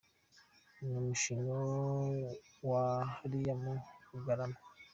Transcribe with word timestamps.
Ni 0.83 0.93
umushi 1.01 1.31
wa 2.69 2.85
hariya 3.13 3.53
mu 3.61 3.73
Bugarama. 4.11 4.59